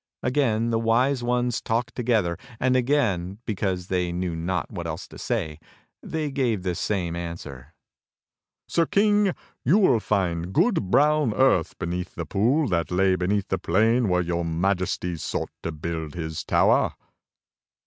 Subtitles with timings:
[0.23, 5.19] Again the Wise Ones talked together; and again because they knew not what else to
[5.19, 5.59] say,
[6.01, 7.75] they gave the same answer:
[8.67, 13.59] "Sir King, you will find good, brown earth beneath the pool that lay beneath the
[13.59, 16.93] plain where your Majesty sought to build his tower."